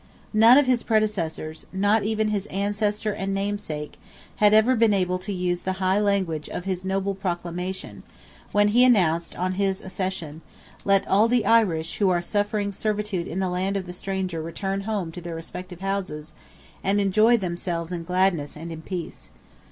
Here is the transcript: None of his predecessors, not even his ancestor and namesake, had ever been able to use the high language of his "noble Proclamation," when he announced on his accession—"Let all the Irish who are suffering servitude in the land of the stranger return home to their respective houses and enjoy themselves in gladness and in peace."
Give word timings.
None 0.33 0.57
of 0.57 0.65
his 0.65 0.81
predecessors, 0.81 1.67
not 1.71 2.01
even 2.03 2.29
his 2.29 2.47
ancestor 2.47 3.13
and 3.13 3.35
namesake, 3.35 3.99
had 4.37 4.51
ever 4.51 4.75
been 4.75 4.95
able 4.95 5.19
to 5.19 5.31
use 5.31 5.61
the 5.61 5.73
high 5.77 5.99
language 5.99 6.49
of 6.49 6.65
his 6.65 6.83
"noble 6.83 7.13
Proclamation," 7.13 8.01
when 8.51 8.69
he 8.69 8.83
announced 8.83 9.37
on 9.37 9.51
his 9.61 9.79
accession—"Let 9.79 11.07
all 11.07 11.27
the 11.27 11.45
Irish 11.45 11.99
who 11.99 12.09
are 12.09 12.19
suffering 12.19 12.71
servitude 12.71 13.27
in 13.27 13.37
the 13.37 13.47
land 13.49 13.77
of 13.77 13.85
the 13.85 13.93
stranger 13.93 14.41
return 14.41 14.81
home 14.89 15.11
to 15.11 15.21
their 15.21 15.35
respective 15.35 15.81
houses 15.81 16.33
and 16.83 16.99
enjoy 16.99 17.37
themselves 17.37 17.91
in 17.91 18.03
gladness 18.03 18.57
and 18.57 18.71
in 18.71 18.81
peace." 18.81 19.29